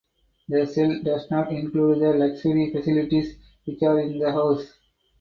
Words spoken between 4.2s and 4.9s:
house.